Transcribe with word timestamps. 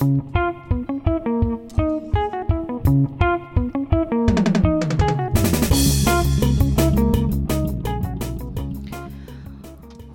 Thank 0.00 0.34
you. 0.34 0.39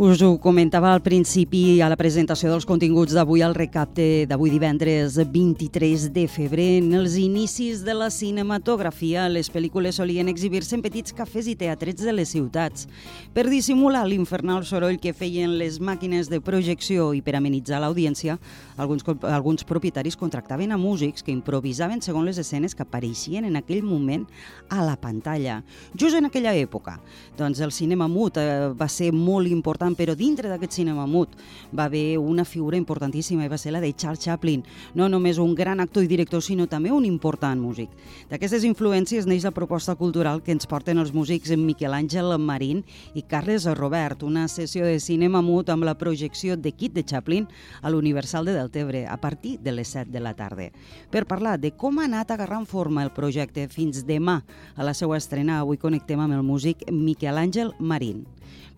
Us 0.06 0.22
ho 0.22 0.38
comentava 0.38 0.92
al 0.94 1.02
principi 1.02 1.80
a 1.82 1.88
la 1.90 1.96
presentació 1.98 2.52
dels 2.52 2.68
continguts 2.70 3.16
d'avui 3.18 3.42
al 3.42 3.56
recapte 3.58 4.28
d'avui 4.30 4.52
divendres 4.54 5.16
23 5.18 6.04
de 6.14 6.28
febrer. 6.30 6.68
En 6.84 6.92
els 7.00 7.16
inicis 7.18 7.82
de 7.82 7.96
la 7.98 8.12
cinematografia, 8.14 9.24
les 9.34 9.50
pel·lícules 9.50 9.98
solien 9.98 10.30
exhibir-se 10.30 10.76
en 10.78 10.84
petits 10.86 11.16
cafès 11.18 11.50
i 11.50 11.56
teatrets 11.58 12.06
de 12.06 12.14
les 12.14 12.30
ciutats. 12.30 12.86
Per 13.34 13.48
dissimular 13.50 14.04
l'infernal 14.06 14.62
soroll 14.70 15.00
que 15.02 15.16
feien 15.18 15.56
les 15.58 15.80
màquines 15.82 16.30
de 16.30 16.38
projecció 16.38 17.08
i 17.18 17.24
per 17.26 17.40
amenitzar 17.40 17.82
l'audiència, 17.82 18.38
alguns, 18.78 19.02
alguns 19.26 19.66
propietaris 19.66 20.20
contractaven 20.22 20.70
a 20.70 20.78
músics 20.78 21.26
que 21.26 21.34
improvisaven 21.34 22.06
segons 22.06 22.30
les 22.30 22.44
escenes 22.46 22.78
que 22.78 22.86
apareixien 22.86 23.50
en 23.50 23.58
aquell 23.58 23.82
moment 23.82 24.30
a 24.70 24.86
la 24.86 25.00
pantalla. 25.02 25.64
Just 25.98 26.22
en 26.22 26.30
aquella 26.30 26.54
època, 26.54 27.00
doncs 27.42 27.66
el 27.66 27.74
cinema 27.74 28.06
mut 28.06 28.38
eh, 28.38 28.70
va 28.70 28.86
ser 28.86 29.10
molt 29.10 29.50
important 29.50 29.95
però 29.98 30.16
dintre 30.16 30.50
d'aquest 30.52 30.80
cinema 30.80 31.06
mut 31.08 31.36
va 31.76 31.86
haver 31.86 32.18
una 32.20 32.46
figura 32.46 32.78
importantíssima 32.78 33.46
i 33.46 33.52
va 33.52 33.58
ser 33.58 33.74
la 33.74 33.82
de 33.82 33.94
Charles 33.94 34.24
Chaplin, 34.24 34.64
no 34.94 35.10
només 35.10 35.40
un 35.40 35.56
gran 35.56 35.80
actor 35.80 36.04
i 36.04 36.12
director, 36.12 36.44
sinó 36.44 36.68
també 36.68 36.92
un 36.92 37.06
important 37.06 37.62
músic. 37.62 37.90
D'aquestes 38.30 38.66
influències 38.68 39.26
neix 39.26 39.46
la 39.46 39.54
proposta 39.56 39.96
cultural 39.96 40.42
que 40.44 40.54
ens 40.56 40.68
porten 40.68 41.00
els 41.02 41.14
músics 41.14 41.54
Miquel 41.58 41.96
Àngel 41.96 42.36
Marín 42.40 42.84
i 43.14 43.24
Carles 43.24 43.66
Robert, 43.78 44.24
una 44.24 44.48
sessió 44.48 44.86
de 44.86 45.00
cinema 45.00 45.42
mut 45.42 45.70
amb 45.70 45.86
la 45.88 45.98
projecció 45.98 46.58
de 46.58 46.72
Kit 46.72 46.94
de 46.94 47.06
Chaplin 47.06 47.48
a 47.82 47.90
l'Universal 47.90 48.46
de 48.46 48.56
Deltebre 48.58 49.06
a 49.08 49.18
partir 49.18 49.58
de 49.60 49.72
les 49.72 49.88
7 49.88 50.12
de 50.12 50.20
la 50.20 50.34
tarda. 50.34 50.70
Per 51.12 51.26
parlar 51.30 51.58
de 51.60 51.72
com 51.76 52.00
ha 52.00 52.10
anat 52.10 52.32
agarrant 52.32 52.66
forma 52.66 53.04
el 53.04 53.14
projecte 53.16 53.68
fins 53.70 54.04
demà 54.08 54.42
a 54.76 54.84
la 54.84 54.94
seva 54.98 55.18
estrena, 55.18 55.60
avui 55.60 55.78
connectem 55.78 56.20
amb 56.20 56.38
el 56.38 56.44
músic 56.44 56.86
Miquel 56.92 57.38
Àngel 57.42 57.74
Marín. 57.80 58.26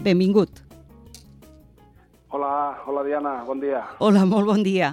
Benvingut. 0.04 0.67
Hola, 2.38 2.84
hola 2.86 3.04
Diana, 3.04 3.44
bon 3.48 3.58
dia. 3.58 3.80
Hola, 3.98 4.22
molt 4.30 4.46
bon 4.46 4.62
dia. 4.62 4.92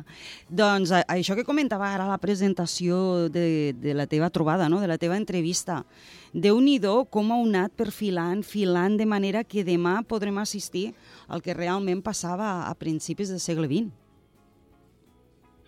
Doncs 0.48 0.88
això 0.96 1.34
que 1.36 1.42
comentava 1.44 1.90
ara 1.92 2.06
la 2.08 2.16
presentació 2.16 3.28
de, 3.28 3.74
de 3.76 3.92
la 3.92 4.06
teva 4.08 4.30
trobada, 4.32 4.70
no? 4.72 4.78
de 4.80 4.88
la 4.88 4.96
teva 4.96 5.18
entrevista, 5.20 5.82
déu 6.32 6.56
nhi 6.56 6.78
com 7.10 7.32
ha 7.32 7.36
anat 7.36 7.74
perfilant, 7.76 8.40
filant, 8.42 8.96
de 8.96 9.04
manera 9.04 9.44
que 9.44 9.60
demà 9.60 10.00
podrem 10.08 10.38
assistir 10.40 10.94
al 11.28 11.42
que 11.42 11.52
realment 11.52 12.00
passava 12.00 12.64
a 12.64 12.72
principis 12.74 13.28
del 13.28 13.40
segle 13.44 13.68
XX. 13.68 13.92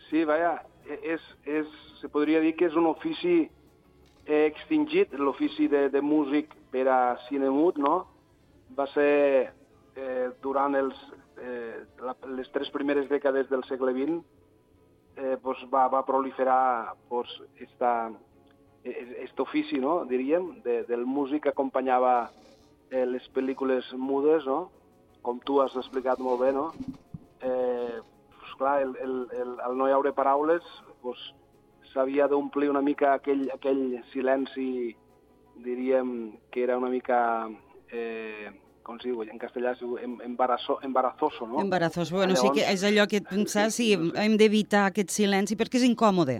Sí, 0.08 0.24
vaja, 0.24 0.62
és, 0.88 1.20
és, 1.44 1.68
se 2.00 2.08
podria 2.08 2.40
dir 2.40 2.54
que 2.56 2.70
és 2.70 2.74
un 2.74 2.86
ofici 2.86 3.50
extingit, 4.24 5.12
l'ofici 5.12 5.68
de, 5.68 5.90
de 5.92 6.00
músic 6.00 6.56
per 6.72 6.88
a 6.88 7.18
cinemut, 7.28 7.76
no? 7.76 8.06
Va 8.72 8.88
ser 8.94 9.52
eh, 9.96 10.30
durant 10.42 10.76
els, 10.76 10.96
eh, 11.40 11.84
la, 12.04 12.14
les 12.36 12.50
tres 12.52 12.70
primeres 12.70 13.08
dècades 13.08 13.48
del 13.50 13.64
segle 13.64 13.92
XX 13.96 14.20
eh, 15.16 15.36
pues 15.42 15.58
va, 15.72 15.88
va 15.88 16.04
proliferar 16.06 16.94
pues, 17.08 17.28
esta, 17.58 18.12
este 18.84 19.42
ofici, 19.42 19.78
no? 19.80 20.04
diríem, 20.04 20.62
de, 20.62 20.84
del 20.84 21.06
músic 21.06 21.44
que 21.44 21.54
acompanyava 21.54 22.30
eh, 22.90 23.06
les 23.06 23.24
pel·lícules 23.34 23.88
mudes, 23.96 24.46
no? 24.46 24.70
com 25.26 25.40
tu 25.42 25.58
has 25.58 25.74
explicat 25.74 26.20
molt 26.22 26.38
bé, 26.38 26.52
no? 26.54 26.68
Eh, 27.42 27.98
pues, 28.36 28.52
clar, 28.60 28.76
el, 28.82 28.92
el, 29.02 29.16
el, 29.34 29.56
el 29.66 29.74
no 29.78 29.88
hi 29.88 29.96
haure 29.96 30.14
paraules 30.14 30.62
pues, 31.02 31.18
d'omplir 32.30 32.68
una 32.68 32.82
mica 32.82 33.14
aquell, 33.14 33.48
aquell 33.54 34.02
silenci, 34.12 34.94
diríem, 35.64 36.36
que 36.52 36.62
era 36.62 36.76
una 36.76 36.90
mica 36.92 37.48
eh, 37.90 38.52
com 38.86 39.00
es 39.00 39.06
diu 39.08 39.22
en 39.26 39.40
castellà, 39.42 39.72
es 39.74 39.80
diu 39.82 39.96
embarazo, 39.98 40.78
embarazoso, 40.86 41.46
no? 41.50 41.60
Embarazoso, 41.60 42.14
bueno, 42.14 42.34
Llavors, 42.34 42.54
sí 42.54 42.60
que 42.60 42.66
és 42.70 42.84
allò 42.86 43.06
que 43.10 43.20
pensar, 43.26 43.70
sí, 43.74 43.88
sí, 43.96 44.10
hem 44.22 44.36
d'evitar 44.38 44.86
aquest 44.92 45.10
silenci 45.10 45.58
perquè 45.58 45.80
és 45.80 45.86
incòmode. 45.88 46.38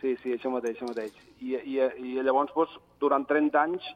Sí, 0.00 0.14
sí, 0.22 0.32
això 0.32 0.52
mateix, 0.52 0.78
això 0.78 0.88
mateix. 0.88 1.16
I, 1.44 1.58
i, 1.60 1.76
i 1.76 2.14
llavors, 2.24 2.54
doncs, 2.56 2.78
durant 3.02 3.26
30 3.28 3.60
anys, 3.60 3.90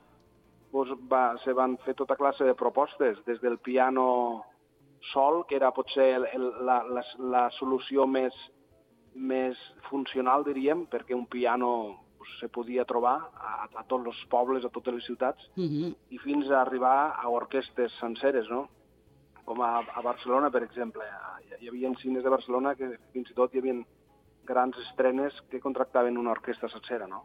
doncs, 0.74 0.92
va, 1.08 1.24
se 1.44 1.56
van 1.56 1.78
fer 1.86 1.96
tota 1.96 2.18
classe 2.20 2.44
de 2.44 2.56
propostes, 2.60 3.16
des 3.24 3.40
del 3.40 3.56
piano 3.56 4.06
sol, 5.12 5.44
que 5.48 5.56
era 5.56 5.72
potser 5.72 6.10
el, 6.18 6.28
el, 6.36 6.50
la, 6.68 6.82
la, 6.84 7.04
la 7.32 7.44
solució 7.56 8.04
més, 8.06 8.36
més 9.14 9.60
funcional, 9.88 10.44
diríem, 10.44 10.84
perquè 10.92 11.16
un 11.16 11.24
piano 11.30 11.70
pues, 12.24 12.38
se 12.40 12.48
podia 12.48 12.84
trobar 12.88 13.18
a, 13.36 13.68
a 13.68 13.84
tots 13.84 14.08
els 14.08 14.20
pobles, 14.32 14.64
a 14.64 14.72
totes 14.72 14.94
les 14.94 15.04
ciutats, 15.04 15.50
uh 15.56 15.60
mhm. 15.60 15.82
-huh. 15.82 15.94
i 16.10 16.18
fins 16.18 16.50
a 16.50 16.62
arribar 16.62 17.14
a 17.20 17.28
orquestes 17.28 17.92
senceres, 18.00 18.48
no? 18.48 18.68
Com 19.44 19.60
a, 19.60 19.80
a 19.80 20.00
Barcelona, 20.00 20.50
per 20.50 20.62
exemple. 20.62 21.04
Hi 21.60 21.68
havia 21.68 21.92
cines 22.00 22.24
de 22.24 22.30
Barcelona 22.30 22.74
que 22.74 22.98
fins 23.12 23.30
i 23.30 23.34
tot 23.34 23.54
hi 23.54 23.58
havia 23.58 23.84
grans 24.44 24.76
estrenes 24.88 25.32
que 25.50 25.60
contractaven 25.60 26.16
una 26.18 26.30
orquestra 26.30 26.68
sencera, 26.68 27.06
no? 27.06 27.24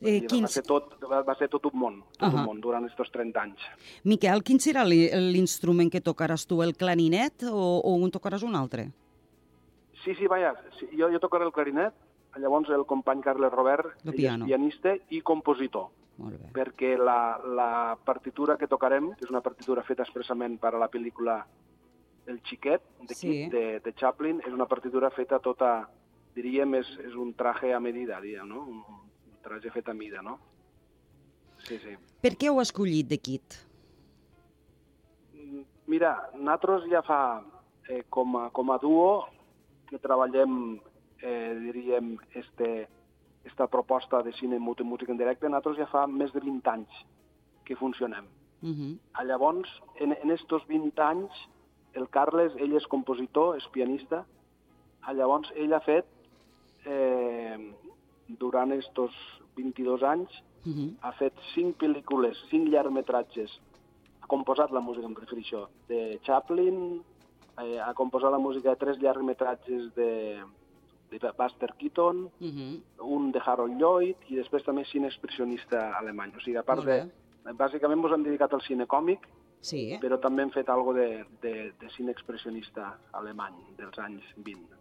Eh, 0.00 0.26
quins... 0.26 0.42
va, 0.42 0.48
ser 0.48 0.62
tot, 0.62 0.94
va 1.02 1.34
ser 1.34 1.48
tot 1.48 1.64
un 1.66 1.78
món, 1.78 2.04
tot 2.18 2.28
uh 2.28 2.34
-huh. 2.34 2.38
un 2.38 2.44
món 2.44 2.60
durant 2.60 2.84
aquests 2.84 3.12
30 3.12 3.40
anys. 3.40 3.60
Miquel, 4.04 4.42
quin 4.42 4.58
serà 4.58 4.84
l'instrument 4.84 5.90
que 5.90 6.00
tocaràs 6.00 6.46
tu, 6.46 6.62
el 6.62 6.74
clarinet 6.74 7.42
o, 7.50 7.80
o 7.84 7.94
un 7.94 8.10
tocaràs 8.10 8.42
un 8.42 8.54
altre? 8.54 8.90
Sí, 10.04 10.14
sí, 10.14 10.26
vaja, 10.26 10.54
sí, 10.78 10.86
jo, 10.96 11.10
jo 11.10 11.18
tocaré 11.18 11.44
el 11.44 11.52
clarinet, 11.52 11.92
Llavors 12.36 12.68
el 12.70 12.84
company 12.86 13.22
Carles 13.24 13.52
Robert 13.52 14.04
el 14.04 14.14
piano. 14.14 14.44
és 14.44 14.50
pianista 14.52 14.92
i 15.10 15.22
compositor. 15.22 15.88
Perquè 16.52 16.96
la, 16.98 17.38
la 17.46 17.96
partitura 18.04 18.56
que 18.58 18.66
tocarem, 18.66 19.12
que 19.14 19.24
és 19.24 19.30
una 19.30 19.40
partitura 19.40 19.84
feta 19.86 20.02
expressament 20.02 20.58
per 20.58 20.74
a 20.74 20.82
la 20.82 20.90
pel·lícula 20.90 21.44
El 22.28 22.42
xiquet, 22.44 22.82
de, 23.08 23.14
sí. 23.14 23.46
de, 23.48 23.80
de 23.80 23.92
Chaplin, 23.96 24.42
és 24.44 24.52
una 24.52 24.66
partitura 24.68 25.08
feta 25.08 25.38
tota, 25.40 25.88
diríem, 26.36 26.74
és, 26.76 26.90
és 27.06 27.14
un 27.16 27.30
traje 27.38 27.70
a 27.72 27.78
medida, 27.80 28.18
diríem, 28.20 28.44
no? 28.50 28.66
Un, 28.68 28.82
un 29.30 29.38
traje 29.40 29.72
fet 29.72 29.88
a 29.88 29.94
mida, 29.96 30.20
no? 30.20 30.36
Sí, 31.64 31.78
sí. 31.80 31.94
Per 32.20 32.34
què 32.36 32.50
heu 32.50 32.60
escollit 32.60 33.08
de 33.08 33.16
Kit? 33.16 33.56
Mira, 35.88 36.12
nosaltres 36.34 36.84
ja 36.92 37.00
fa, 37.06 37.40
eh, 37.88 38.02
com, 38.12 38.36
a, 38.36 38.50
com 38.52 38.74
a 38.74 38.76
duo, 38.82 39.08
que 39.88 39.96
treballem 39.96 40.76
eh, 41.22 41.58
diríem, 41.60 42.16
este, 42.34 42.88
esta 43.44 43.66
proposta 43.66 44.22
de 44.22 44.32
cine 44.32 44.58
mut 44.58 44.80
i 44.80 44.84
música 44.84 45.12
en 45.12 45.18
directe, 45.18 45.48
nosaltres 45.48 45.78
ja 45.78 45.86
fa 45.90 46.06
més 46.06 46.32
de 46.32 46.40
20 46.44 46.70
anys 46.70 47.04
que 47.64 47.76
funcionem. 47.76 48.26
Uh 48.62 48.68
-huh. 48.68 49.24
Llavors, 49.24 49.68
en, 50.00 50.12
en 50.12 50.30
estos 50.30 50.66
20 50.66 51.02
anys, 51.02 51.32
el 51.92 52.08
Carles, 52.08 52.52
ell 52.56 52.74
és 52.76 52.86
compositor, 52.86 53.56
és 53.56 53.68
pianista, 53.72 54.24
llavors 55.12 55.50
ell 55.56 55.72
ha 55.72 55.80
fet, 55.80 56.06
eh, 56.84 57.74
durant 58.28 58.72
estos 58.72 59.12
22 59.56 60.02
anys, 60.02 60.30
uh 60.66 60.72
-huh. 60.72 60.96
ha 61.00 61.12
fet 61.12 61.34
5 61.54 61.76
pel·lícules, 61.78 62.36
5 62.50 62.68
llargmetratges, 62.68 63.60
ha 64.20 64.26
composat 64.26 64.70
la 64.70 64.80
música, 64.80 65.06
em 65.06 65.14
refereixo, 65.14 65.68
de 65.88 66.20
Chaplin, 66.22 67.02
eh, 67.62 67.80
ha 67.80 67.94
composat 67.94 68.30
la 68.30 68.38
música 68.38 68.70
de 68.70 68.76
tres 68.76 68.98
llargmetratges 68.98 69.94
de, 69.94 70.44
de 71.10 71.32
Buster 71.38 71.74
Keaton, 71.78 72.24
uh 72.40 72.46
-huh. 72.46 72.80
un 73.00 73.32
de 73.32 73.40
Harold 73.44 73.80
Lloyd 73.80 74.16
i 74.28 74.36
després 74.36 74.64
també 74.64 74.84
cine 74.84 75.06
expressionista 75.06 75.96
alemany. 75.98 76.32
O 76.36 76.40
sigui, 76.40 76.56
a 76.56 76.62
part 76.62 76.84
de... 76.84 77.08
Bàsicament 77.48 78.04
ens 78.04 78.12
hem 78.12 78.22
dedicat 78.22 78.52
al 78.52 78.60
cine 78.60 78.86
còmic, 78.86 79.20
sí. 79.60 79.98
però 80.02 80.18
també 80.20 80.42
hem 80.42 80.50
fet 80.50 80.68
algo 80.68 80.92
de, 80.92 81.24
de, 81.42 81.72
de 81.80 81.90
cine 81.96 82.12
expressionista 82.12 82.98
alemany 83.12 83.54
dels 83.78 83.98
anys 83.98 84.24
20. 84.36 84.78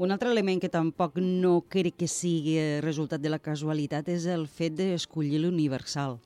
Un 0.00 0.10
altre 0.10 0.30
element 0.30 0.60
que 0.62 0.70
tampoc 0.72 1.18
no 1.20 1.60
crec 1.68 1.98
que 2.00 2.08
sigui 2.08 2.56
resultat 2.80 3.20
de 3.20 3.28
la 3.28 3.38
casualitat 3.38 4.08
és 4.08 4.24
el 4.26 4.46
fet 4.48 4.72
d'escollir 4.78 5.42
l'Universal. 5.42 6.18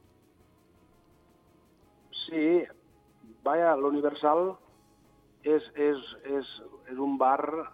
Sí, 2.24 2.62
vaja, 3.42 3.74
l'Universal 3.76 4.52
és, 5.42 5.66
és, 5.74 5.98
és, 6.24 6.52
és 6.92 7.00
un 7.02 7.18
bar 7.18 7.72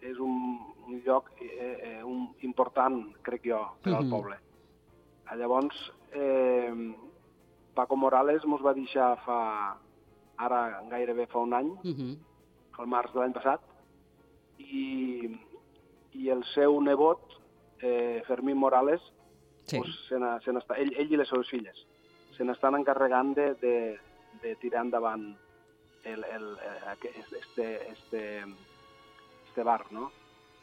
és 0.00 0.18
un, 0.18 0.58
un 0.86 1.00
lloc 1.04 1.30
eh, 1.40 1.76
eh, 1.82 2.02
un, 2.04 2.28
important, 2.46 3.00
crec 3.22 3.44
jo, 3.44 3.60
per 3.82 3.94
al 3.94 4.04
mm 4.04 4.06
-hmm. 4.06 4.10
poble. 4.10 4.36
Llavors, 5.36 5.92
eh, 6.12 6.72
Paco 7.74 7.96
Morales 7.96 8.44
mos 8.44 8.62
va 8.64 8.74
deixar 8.74 9.18
fa, 9.24 9.76
ara 10.36 10.82
gairebé 10.90 11.26
fa 11.26 11.38
un 11.38 11.52
any, 11.54 11.70
mm 11.82 11.94
-hmm. 11.94 12.16
el 12.78 12.86
març 12.86 13.12
de 13.12 13.20
l'any 13.20 13.32
passat, 13.32 13.60
i, 14.58 15.38
i 16.12 16.28
el 16.30 16.44
seu 16.54 16.80
nebot, 16.80 17.20
eh, 17.80 18.22
Fermín 18.26 18.56
Morales, 18.56 19.00
sí. 19.64 19.78
pues, 19.78 19.90
se 20.08 20.18
se 20.18 20.80
ell, 20.80 20.92
ell 20.96 21.12
i 21.12 21.16
les 21.16 21.28
seves 21.28 21.48
filles, 21.48 21.86
se 22.36 22.44
n'estan 22.44 22.74
encarregant 22.74 23.34
de, 23.34 23.54
de, 23.54 23.98
de 24.42 24.54
tirar 24.56 24.84
endavant 24.84 25.36
el, 26.04 26.24
el, 26.24 26.58
el, 26.58 27.26
este, 27.40 27.92
este, 27.92 28.44
este 29.58 29.64
bar, 29.64 29.90
no? 29.90 30.12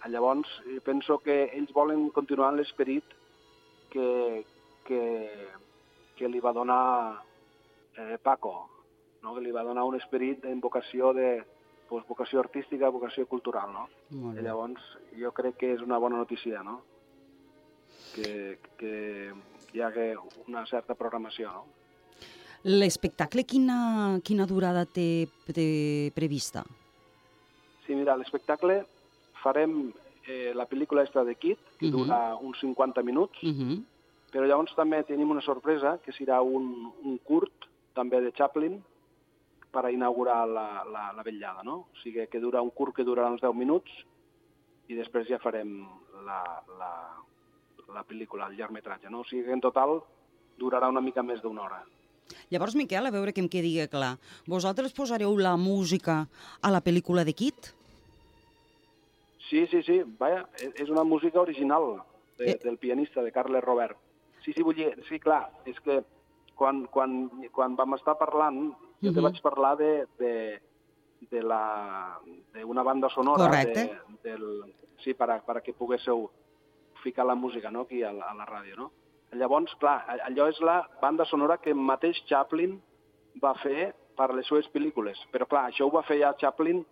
Llavors, 0.08 0.48
penso 0.86 1.18
que 1.20 1.50
ells 1.58 1.74
volen 1.74 2.12
continuar 2.14 2.54
l'esperit 2.54 3.04
que, 3.92 4.46
que, 4.86 5.00
que 6.16 6.30
li 6.30 6.40
va 6.40 6.54
donar 6.54 7.18
eh, 7.98 8.20
Paco, 8.24 8.54
no? 9.24 9.34
que 9.34 9.42
li 9.42 9.52
va 9.52 9.66
donar 9.66 9.84
un 9.84 9.98
esperit 9.98 10.46
en 10.46 10.62
vocació 10.62 11.12
de 11.18 11.42
pues, 11.90 12.06
vocació 12.08 12.40
artística, 12.40 12.94
vocació 12.94 13.26
cultural. 13.26 13.74
No? 13.74 13.88
Molt 14.14 14.38
I 14.38 14.44
bé. 14.44 14.46
llavors 14.48 14.86
jo 15.18 15.34
crec 15.34 15.58
que 15.58 15.74
és 15.74 15.84
una 15.84 15.98
bona 15.98 16.22
notícia, 16.22 16.64
no? 16.64 16.80
que, 18.14 18.60
que 18.78 18.96
hi 19.74 19.84
hagi 19.84 20.12
una 20.46 20.64
certa 20.70 20.96
programació. 20.96 21.52
No? 21.52 21.66
L'espectacle 22.64 23.44
quina, 23.44 24.22
quina 24.24 24.48
durada 24.48 24.86
té, 24.86 25.26
té 25.52 25.70
prevista? 26.16 26.64
Sí, 27.86 27.96
mira, 27.96 28.16
l'espectacle 28.18 28.86
farem 29.44 29.92
eh, 30.28 30.54
la 30.56 30.66
pel·lícula 30.66 31.04
esta 31.04 31.24
de 31.24 31.36
Kit, 31.36 31.60
que 31.78 31.86
Mhm. 31.88 31.92
dura 31.92 32.36
uns 32.42 32.58
50 32.60 33.04
minuts, 33.04 33.38
Uh 33.44 33.50
-huh. 33.50 33.84
però 34.32 34.46
llavors 34.48 34.74
també 34.76 35.04
tenim 35.04 35.30
una 35.30 35.42
sorpresa, 35.42 36.00
que 36.04 36.12
serà 36.12 36.42
un, 36.42 36.92
un 37.04 37.18
curt, 37.20 37.52
també 37.94 38.20
de 38.22 38.32
Chaplin, 38.32 38.84
per 39.72 39.92
inaugurar 39.92 40.48
la, 40.48 40.84
la, 40.86 41.12
la 41.14 41.24
vetllada, 41.24 41.62
no? 41.64 41.76
O 41.94 41.96
sigui, 42.02 42.28
que 42.28 42.40
dura 42.40 42.62
un 42.62 42.72
curt 42.72 42.96
que 42.96 43.04
durarà 43.04 43.30
uns 43.30 43.42
10 43.42 43.54
minuts 43.54 43.92
i 44.88 44.96
després 44.96 45.28
ja 45.28 45.38
farem 45.38 45.86
la, 46.26 46.64
la, 46.80 47.18
la 47.94 48.04
pel·lícula, 48.04 48.48
el 48.48 48.56
llargmetratge, 48.58 49.10
no? 49.10 49.20
O 49.20 49.24
sigui 49.26 49.44
que 49.44 49.52
en 49.52 49.62
total 49.62 50.02
durarà 50.58 50.88
una 50.90 51.02
mica 51.02 51.22
més 51.24 51.42
d'una 51.42 51.62
hora. 51.62 51.84
Llavors, 52.50 52.76
Miquel, 52.76 53.06
a 53.06 53.12
veure 53.14 53.34
que 53.34 53.42
em 53.42 53.48
quedi 53.50 53.76
clar, 53.90 54.18
vosaltres 54.48 54.94
posareu 54.94 55.36
la 55.38 55.56
música 55.58 56.28
a 56.62 56.72
la 56.72 56.82
pel·lícula 56.82 57.24
de 57.26 57.34
Kit? 57.34 57.72
Sí, 59.50 59.66
sí, 59.70 59.82
sí, 59.86 60.02
vaja, 60.20 60.48
és 60.58 60.90
una 60.90 61.04
música 61.04 61.40
original 61.40 62.02
de, 62.38 62.52
Eh. 62.52 62.60
del 62.64 62.78
pianista, 62.78 63.22
de 63.22 63.32
Carles 63.32 63.64
Robert. 63.64 63.98
Sí, 64.44 64.54
sí, 64.54 64.62
vull 64.64 64.76
dir, 64.76 64.92
sí, 65.10 65.20
clar, 65.20 65.50
és 65.66 65.80
que 65.82 66.04
quan, 66.56 66.86
quan, 66.88 67.30
quan 67.52 67.76
vam 67.76 67.94
estar 67.96 68.18
parlant, 68.18 68.74
jo 69.02 69.12
te 69.14 69.20
Mhm. 69.20 69.24
vaig 69.24 69.42
parlar 69.42 69.78
de, 69.78 70.08
de, 70.18 70.62
de 71.30 71.42
la 71.44 72.20
d'una 72.54 72.84
banda 72.84 73.10
sonora 73.10 73.46
Correcte. 73.46 74.00
de, 74.24 74.30
del, 74.30 74.76
sí, 75.04 75.14
per 75.14 75.30
a, 75.30 75.40
per 75.46 75.58
a 75.58 75.62
que 75.62 75.74
poguésseu 75.74 76.30
ficar 77.04 77.26
la 77.26 77.36
música 77.36 77.70
no, 77.72 77.82
aquí 77.82 78.02
a 78.04 78.12
la, 78.12 78.26
a 78.32 78.34
la 78.34 78.46
ràdio, 78.46 78.76
no? 78.78 78.92
Llavors, 79.34 79.74
clar, 79.80 80.04
allò 80.28 80.48
és 80.48 80.60
la 80.62 80.82
banda 81.02 81.26
sonora 81.26 81.58
que 81.58 81.74
mateix 81.74 82.22
Chaplin 82.30 82.78
va 83.42 83.54
fer 83.64 83.94
per 84.16 84.34
les 84.34 84.48
seves 84.48 84.68
pel·lícules. 84.72 85.20
Però, 85.32 85.48
clar, 85.50 85.66
això 85.70 85.88
ho 85.88 85.92
va 85.92 86.06
fer 86.08 86.20
ja 86.22 86.36
Chaplin 86.40 86.84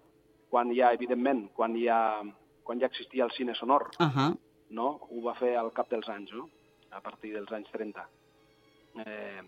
quan 0.50 0.74
ja, 0.75 0.91
evidentment, 0.94 1.47
quan 1.56 1.77
ja, 1.80 2.21
quan 2.63 2.80
ja 2.80 2.89
existia 2.91 3.24
el 3.25 3.31
cine 3.31 3.56
sonor, 3.56 3.89
Uh 4.00 4.06
-huh. 4.07 4.38
no? 4.69 5.00
Ho 5.09 5.21
va 5.21 5.33
fer 5.35 5.56
al 5.57 5.71
cap 5.71 5.89
dels 5.89 6.09
anys, 6.09 6.31
no? 6.33 6.50
A 6.91 7.01
partir 7.01 7.33
dels 7.33 7.51
anys 7.51 7.71
30. 7.71 8.07
Eh, 9.06 9.41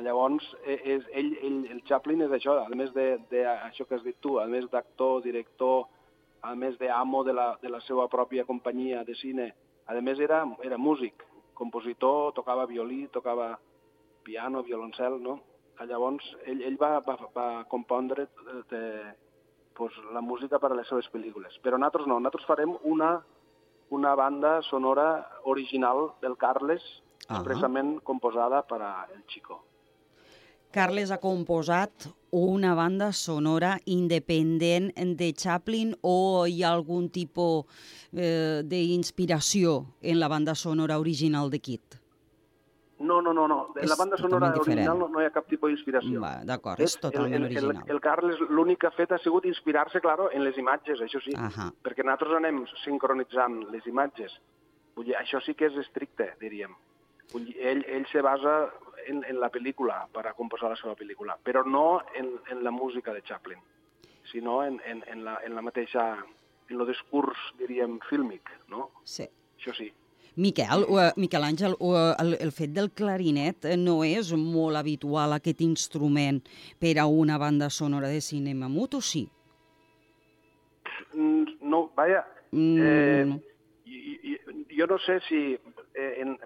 llavors, 0.00 0.44
eh, 0.64 0.80
és, 0.84 1.04
ell, 1.12 1.36
ell, 1.42 1.66
el 1.70 1.82
Chaplin 1.84 2.22
és 2.22 2.30
això, 2.30 2.64
a 2.64 2.68
més 2.74 2.92
de, 2.92 3.18
de 3.30 3.44
això 3.44 3.84
que 3.86 3.94
has 3.94 4.04
dit 4.04 4.16
tu, 4.20 4.38
a 4.38 4.46
més 4.46 4.68
d'actor, 4.70 5.22
director, 5.22 5.86
a 6.42 6.54
més 6.54 6.78
d'amo 6.78 7.24
de, 7.24 7.32
la, 7.32 7.58
de 7.62 7.68
la 7.68 7.80
seva 7.80 8.08
pròpia 8.08 8.44
companyia 8.44 9.04
de 9.04 9.14
cine, 9.14 9.54
a 9.86 10.00
més 10.00 10.18
era, 10.18 10.44
era 10.62 10.78
músic, 10.78 11.24
compositor, 11.54 12.32
tocava 12.34 12.66
violí, 12.66 13.06
tocava 13.12 13.58
piano, 14.22 14.62
violoncel, 14.62 15.20
no? 15.22 15.40
Llavors, 15.82 16.28
ell, 16.46 16.60
ell 16.62 16.76
va, 16.78 17.00
va, 17.02 17.16
va 17.34 17.46
compondre 17.70 18.28
de, 18.44 18.60
de, 18.70 18.82
pues, 19.74 19.96
la 20.14 20.20
música 20.22 20.60
per 20.62 20.70
a 20.70 20.76
les 20.78 20.86
seves 20.86 21.08
pel·lícules. 21.10 21.56
Però 21.64 21.78
nosaltres 21.80 22.06
no, 22.06 22.20
nosaltres 22.20 22.46
farem 22.46 22.76
una, 22.86 23.16
una 23.90 24.14
banda 24.14 24.60
sonora 24.68 25.08
original 25.50 26.12
del 26.22 26.36
Carles, 26.38 26.84
Ahà. 27.26 27.40
expressament 27.40 27.96
composada 28.06 28.62
per 28.68 28.80
a 28.82 28.92
el 29.14 29.24
Chico. 29.26 29.62
Carles 30.72 31.12
ha 31.12 31.20
composat 31.20 32.08
una 32.32 32.74
banda 32.74 33.12
sonora 33.12 33.76
independent 33.84 34.90
de 35.20 35.32
Chaplin 35.36 35.92
o 36.00 36.46
hi 36.48 36.62
ha 36.62 36.70
algun 36.72 37.10
tipus 37.12 37.66
eh, 38.16 38.62
d'inspiració 38.64 39.74
en 40.00 40.18
la 40.18 40.30
banda 40.32 40.54
sonora 40.54 40.98
original 40.98 41.50
de 41.52 41.60
Kit? 41.60 41.98
No, 43.02 43.20
no, 43.20 43.34
no, 43.34 43.48
no. 43.48 43.74
En 43.76 43.88
la 43.88 43.96
banda 43.98 44.16
sonora 44.16 44.48
original 44.54 44.98
no, 44.98 45.08
no 45.08 45.20
hi 45.20 45.26
ha 45.26 45.32
cap 45.34 45.48
tipus 45.50 45.74
d'inspiració. 45.74 46.22
D'acord, 46.48 46.80
és 46.80 46.94
totalment 47.02 47.34
el, 47.34 47.42
el, 47.42 47.48
original. 47.50 47.82
El, 47.84 47.96
el 47.96 48.00
Carles 48.00 48.40
l'únic 48.48 48.80
que 48.80 48.88
ha 48.88 48.94
fet 48.94 49.12
ha 49.12 49.18
sigut 49.20 49.44
inspirar-se, 49.50 50.00
claro, 50.00 50.30
en 50.32 50.46
les 50.46 50.56
imatges, 50.56 51.02
això 51.04 51.20
sí. 51.24 51.34
Ahà. 51.36 51.68
Perquè 51.84 52.06
nosaltres 52.06 52.38
anem 52.38 52.62
sincronitzant 52.84 53.58
les 53.74 53.90
imatges. 53.90 54.38
Vull 54.96 55.10
dir, 55.10 55.18
això 55.18 55.42
sí 55.42 55.56
que 55.58 55.68
és 55.68 55.76
estricte, 55.82 56.30
diríem. 56.40 56.72
Vull 57.32 57.50
dir, 57.50 57.58
ell, 57.60 57.82
ell 57.90 58.06
se 58.12 58.22
basa 58.24 58.54
en, 59.08 59.24
en 59.28 59.40
la 59.40 59.50
pel·lícula 59.50 60.06
per 60.12 60.26
a 60.26 60.34
composar 60.34 60.70
la 60.70 60.76
seva 60.76 60.94
pel·lícula, 60.98 61.36
però 61.42 61.64
no 61.66 62.00
en, 62.18 62.30
en 62.50 62.62
la 62.64 62.70
música 62.70 63.12
de 63.12 63.22
Chaplin, 63.22 63.58
sinó 64.30 64.62
en, 64.64 64.80
en, 64.86 65.02
en, 65.10 65.24
la, 65.24 65.38
en 65.44 65.54
la 65.54 65.62
mateixa 65.62 66.16
en 66.68 66.80
el 66.80 66.86
discurs, 66.86 67.36
diríem, 67.58 67.98
fílmic, 68.08 68.48
no? 68.68 68.90
Sí. 69.04 69.26
Això 69.58 69.74
sí. 69.76 69.90
Miquel, 70.36 70.86
uh, 70.88 71.10
Miquel 71.20 71.44
Àngel, 71.44 71.74
uh, 71.78 72.14
el, 72.22 72.36
el 72.40 72.52
fet 72.56 72.70
del 72.72 72.88
clarinet 72.96 73.66
eh, 73.68 73.76
no 73.76 73.98
és 74.06 74.30
molt 74.32 74.78
habitual 74.80 75.34
aquest 75.36 75.60
instrument 75.60 76.38
per 76.80 76.94
a 76.98 77.04
una 77.04 77.36
banda 77.36 77.68
sonora 77.68 78.08
de 78.08 78.22
cinema 78.24 78.70
mut, 78.72 78.94
o 78.96 79.00
sí? 79.04 79.26
Mm, 81.14 81.58
No, 81.60 81.90
vaja, 81.96 82.26
Mm, 82.52 82.76
Eh, 82.82 83.40
i- 83.86 84.38
jo 84.76 84.86
no 84.86 84.98
sé 84.98 85.20
si... 85.28 85.58
Eh, 85.94 86.14
en, 86.20 86.38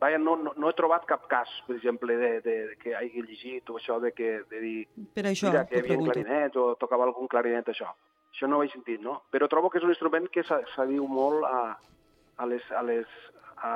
vaja, 0.00 0.18
no, 0.18 0.36
no, 0.36 0.52
no 0.56 0.68
he 0.70 0.74
trobat 0.78 1.04
cap 1.08 1.26
cas, 1.30 1.48
per 1.66 1.76
exemple, 1.76 2.16
de, 2.16 2.30
de, 2.44 2.56
de 2.70 2.76
que 2.80 2.94
hagi 2.94 3.22
llegit 3.22 3.70
o 3.70 3.76
això 3.78 3.98
de, 4.02 4.12
que, 4.12 4.42
de 4.50 4.60
dir 4.60 4.86
per 5.14 5.24
això 5.30 5.50
mira, 5.50 5.64
que 5.66 5.78
hi 5.80 5.84
havia 5.84 6.12
clarinets 6.12 6.56
o 6.56 6.74
tocava 6.80 7.04
algun 7.08 7.28
clarinet, 7.28 7.68
això. 7.72 7.88
Això 8.32 8.48
no 8.48 8.58
ho 8.58 8.64
he 8.64 8.68
sentit, 8.68 9.00
no? 9.00 9.22
Però 9.32 9.48
trobo 9.48 9.70
que 9.70 9.78
és 9.78 9.84
un 9.84 9.90
instrument 9.94 10.28
que 10.32 10.42
s'a- 10.44 10.62
s'adiu 10.74 11.06
molt 11.08 11.44
a, 11.48 11.78
a, 12.36 12.46
les, 12.46 12.64
a, 12.72 12.82
les, 12.84 13.06
a, 13.56 13.70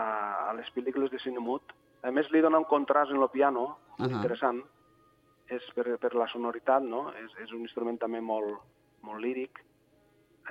a 0.50 0.52
les 0.58 0.68
pel·lícules 0.74 1.10
de 1.10 1.18
cine 1.22 1.40
mut. 1.40 1.72
A 2.02 2.10
més, 2.12 2.28
li 2.32 2.40
dona 2.44 2.58
un 2.60 2.64
contrast 2.68 3.10
en 3.12 3.20
el 3.22 3.28
piano, 3.32 3.64
molt 3.98 4.10
Ahà. 4.10 4.18
interessant, 4.20 4.60
és 5.50 5.64
per, 5.74 5.96
per 6.00 6.14
la 6.14 6.28
sonoritat, 6.28 6.82
no? 6.84 7.08
És, 7.24 7.32
és 7.44 7.52
un 7.56 7.64
instrument 7.64 7.98
també 7.98 8.20
molt, 8.20 8.60
molt 9.02 9.20
líric. 9.24 9.58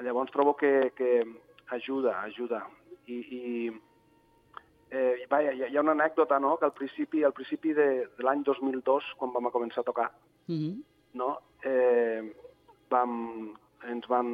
Llavors 0.02 0.32
trobo 0.32 0.54
que, 0.56 0.92
que 0.96 1.24
ajuda, 1.76 2.22
ajuda. 2.24 2.64
I, 3.10 3.16
i 3.20 3.44
eh, 4.92 5.26
vaja, 5.30 5.52
hi, 5.54 5.64
hi 5.72 5.78
ha 5.78 5.82
una 5.82 5.92
anècdota, 5.98 6.40
no?, 6.40 6.58
que 6.58 6.66
al 6.66 6.74
principi, 6.74 7.24
al 7.24 7.34
principi 7.34 7.74
de, 7.74 8.08
de 8.18 8.24
l'any 8.24 8.44
2002, 8.44 9.14
quan 9.18 9.34
vam 9.34 9.50
començar 9.52 9.82
a 9.82 9.90
tocar, 9.92 10.12
Mhm. 10.48 10.84
no? 11.14 11.40
eh, 11.64 12.34
vam, 12.90 13.54
ens, 13.84 14.08
van, 14.08 14.30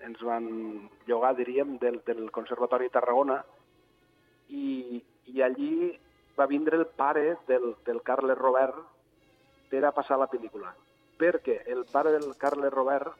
ens 0.00 0.20
van 0.22 0.88
llogar, 1.06 1.34
diríem, 1.36 1.78
del, 1.78 2.00
del 2.06 2.30
Conservatori 2.30 2.84
de 2.88 2.90
Tarragona 2.90 3.44
i, 4.48 5.02
i 5.26 5.42
allí 5.42 5.98
va 6.38 6.46
vindre 6.46 6.76
el 6.76 6.86
pare 6.86 7.36
del, 7.46 7.74
del 7.84 8.02
Carles 8.02 8.38
Robert 8.38 8.76
per 9.70 9.84
a 9.84 9.92
passar 9.92 10.18
la 10.18 10.28
pel·lícula. 10.30 10.74
Perquè 11.18 11.62
el 11.72 11.84
pare 11.90 12.12
del 12.12 12.34
Carles 12.36 12.72
Robert, 12.72 13.14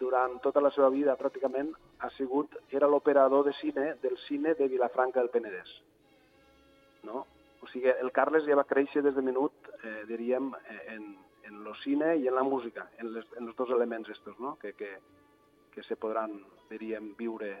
durant 0.00 0.38
tota 0.42 0.60
la 0.64 0.70
seva 0.74 0.88
vida 0.90 1.14
pràcticament, 1.16 1.70
ha 2.00 2.10
sigut, 2.16 2.54
era 2.70 2.88
l'operador 2.88 3.44
de 3.46 3.52
cine 3.60 3.94
del 4.02 4.16
cine 4.26 4.54
de 4.54 4.68
Vilafranca 4.68 5.20
del 5.20 5.30
Penedès. 5.30 5.70
No? 7.04 7.26
O 7.62 7.68
sigui, 7.72 7.88
el 7.88 8.12
Carles 8.12 8.44
ja 8.44 8.56
va 8.58 8.66
créixer 8.68 9.02
des 9.02 9.14
de 9.16 9.22
minut, 9.24 9.70
eh, 9.82 10.02
diríem, 10.08 10.50
eh, 10.68 10.80
en, 10.96 11.04
en 11.48 11.60
el 11.66 11.76
cine 11.82 12.16
i 12.16 12.28
en 12.28 12.34
la 12.34 12.42
música, 12.44 12.88
en, 12.98 13.12
les, 13.14 13.26
en 13.38 13.48
els 13.48 13.56
dos 13.56 13.70
elements 13.70 14.08
estos, 14.12 14.38
no? 14.40 14.56
que, 14.60 14.74
que, 14.74 14.90
que 15.72 15.82
se 15.82 15.96
podran, 15.96 16.42
diríem, 16.70 17.14
viure 17.16 17.54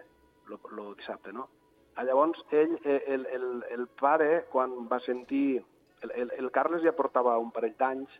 el 0.50 0.96
dissabte. 0.96 1.32
No? 1.32 1.48
Ah, 1.96 2.04
Llavors, 2.04 2.44
ell, 2.50 2.76
eh, 2.84 3.02
el, 3.06 3.26
el, 3.26 3.64
el 3.70 3.86
pare, 3.88 4.44
quan 4.52 4.84
va 4.90 5.00
sentir... 5.00 5.62
El, 6.02 6.10
el, 6.10 6.32
el 6.36 6.50
Carles 6.52 6.82
ja 6.84 6.92
portava 6.92 7.38
un 7.40 7.52
parell 7.54 7.76
d'anys 7.78 8.12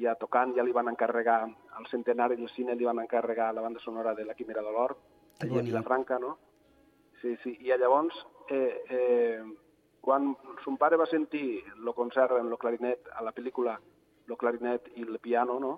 ja 0.00 0.14
tocant, 0.16 0.54
ja 0.56 0.64
li 0.64 0.72
van 0.72 0.88
encarregar 0.88 1.40
al 1.44 1.88
centenari 1.90 2.36
del 2.38 2.48
cine, 2.54 2.76
li 2.76 2.86
van 2.88 3.00
encarregar 3.02 3.50
la 3.54 3.64
banda 3.64 3.80
sonora 3.80 4.14
de 4.14 4.24
la 4.24 4.36
Quimera 4.38 4.62
de 4.62 4.72
l'Or, 4.72 4.94
allà 5.42 5.58
a. 5.58 5.64
Vilafranca, 5.66 6.18
no? 6.22 6.36
Sí, 7.20 7.34
sí, 7.42 7.56
i 7.60 7.72
llavors, 7.76 8.16
eh, 8.48 8.84
eh, 8.88 9.42
quan 10.00 10.32
son 10.64 10.78
pare 10.80 10.96
va 10.96 11.06
sentir 11.06 11.60
el 11.76 11.92
concert 11.94 12.38
en 12.38 12.48
el 12.48 12.58
clarinet, 12.58 13.08
a 13.14 13.22
la 13.22 13.34
pel·lícula, 13.36 13.76
el 14.28 14.36
clarinet 14.40 14.88
i 14.96 15.04
el 15.04 15.18
piano, 15.18 15.58
no? 15.60 15.72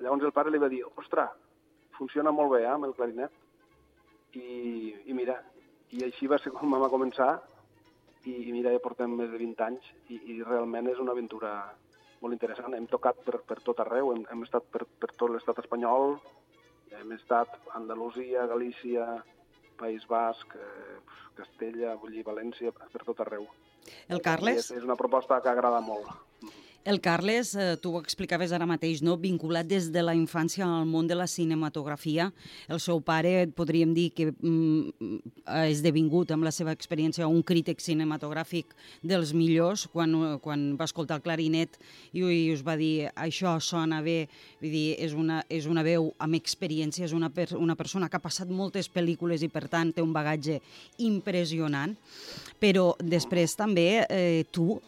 Llavors 0.00 0.24
el 0.24 0.32
pare 0.32 0.50
li 0.50 0.60
va 0.62 0.70
dir, 0.72 0.82
ostres, 0.96 1.30
funciona 1.98 2.32
molt 2.32 2.54
bé, 2.54 2.62
eh, 2.64 2.70
amb 2.72 2.88
el 2.88 2.94
clarinet. 2.96 3.32
I, 4.32 4.94
i 5.06 5.14
mira, 5.14 5.36
i 5.92 6.04
així 6.06 6.26
va 6.30 6.38
ser 6.40 6.54
com 6.54 6.72
vam 6.72 6.88
començar, 6.90 7.34
i, 8.24 8.32
i 8.48 8.52
mira, 8.54 8.72
ja 8.72 8.80
portem 8.82 9.12
més 9.18 9.30
de 9.30 9.40
20 9.40 9.66
anys, 9.66 9.90
i, 10.08 10.20
i 10.32 10.38
realment 10.42 10.88
és 10.88 11.02
una 11.02 11.12
aventura 11.12 11.52
molt 12.22 12.32
interessant. 12.36 12.74
Hem 12.78 12.88
tocat 12.90 13.20
per, 13.26 13.42
per 13.46 13.58
tot 13.66 13.82
arreu, 13.84 14.14
hem, 14.14 14.24
hem 14.32 14.46
estat 14.46 14.66
per, 14.72 14.86
per 14.86 15.10
tot 15.12 15.34
l'estat 15.34 15.60
espanyol, 15.64 16.16
hem 16.96 17.12
estat 17.18 17.52
a 17.58 17.76
Andalusia, 17.80 18.46
Galícia, 18.46 19.06
País 19.78 20.06
Basc, 20.08 20.56
eh, 20.56 20.98
Castella, 21.38 21.94
vull 22.00 22.12
dir, 22.16 22.24
València, 22.26 22.72
per 22.72 23.04
tot 23.04 23.22
arreu. 23.24 23.46
El 24.08 24.22
Carles? 24.22 24.66
És, 24.66 24.70
és 24.78 24.84
una 24.86 24.96
proposta 24.98 25.40
que 25.42 25.50
agrada 25.50 25.80
molt. 25.84 26.10
El 26.84 27.00
Carles, 27.00 27.54
eh, 27.54 27.76
tu 27.78 27.92
ho 27.94 28.00
explicaves 28.02 28.50
ara 28.50 28.66
mateix, 28.66 29.04
no? 29.06 29.14
vinculat 29.14 29.68
des 29.70 29.84
de 29.94 30.02
la 30.02 30.16
infància 30.18 30.66
al 30.66 30.86
món 30.90 31.06
de 31.06 31.14
la 31.14 31.28
cinematografia. 31.30 32.32
El 32.66 32.80
seu 32.82 32.98
pare, 33.06 33.46
podríem 33.54 33.92
dir 33.94 34.08
que 34.10 34.32
mm, 34.32 35.20
ha 35.46 35.68
esdevingut 35.70 36.32
amb 36.34 36.42
la 36.42 36.50
seva 36.50 36.74
experiència 36.74 37.28
un 37.30 37.44
crític 37.46 37.78
cinematogràfic 37.78 38.74
dels 38.98 39.30
millors 39.30 39.86
quan, 39.92 40.16
quan 40.42 40.72
va 40.74 40.88
escoltar 40.90 41.20
el 41.20 41.22
clarinet 41.22 41.78
i, 42.10 42.24
i 42.24 42.50
us 42.50 42.66
va 42.66 42.74
dir 42.74 43.12
això 43.14 43.54
sona 43.62 44.02
bé, 44.02 44.26
vull 44.58 44.74
dir, 44.74 44.86
és 44.98 45.14
una, 45.14 45.38
és 45.46 45.70
una 45.70 45.86
veu 45.86 46.10
amb 46.18 46.34
experiència, 46.34 47.06
és 47.06 47.14
una, 47.14 47.30
per, 47.30 47.52
una 47.54 47.78
persona 47.78 48.10
que 48.10 48.18
ha 48.18 48.26
passat 48.26 48.50
moltes 48.50 48.90
pel·lícules 48.90 49.46
i 49.46 49.52
per 49.54 49.68
tant 49.70 49.94
té 49.94 50.02
un 50.02 50.10
bagatge 50.10 50.58
impressionant, 50.98 51.94
però 52.58 52.96
després 52.98 53.54
també 53.54 54.02
eh, 54.02 54.42
tu 54.50 54.80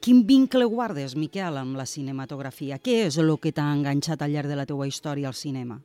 Quin 0.00 0.22
vincle 0.24 0.64
guardes, 0.64 1.12
Miquel, 1.12 1.58
amb 1.60 1.76
la 1.76 1.84
cinematografia? 1.84 2.78
Què 2.80 3.02
és 3.04 3.18
el 3.20 3.34
que 3.42 3.52
t'ha 3.52 3.66
enganxat 3.68 4.22
al 4.24 4.32
llarg 4.32 4.48
de 4.48 4.56
la 4.56 4.64
teua 4.68 4.86
història 4.88 5.28
al 5.28 5.36
cinema? 5.36 5.76